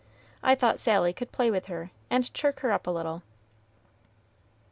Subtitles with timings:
[0.41, 3.21] I thought Sally could play with her, and chirk her up a little."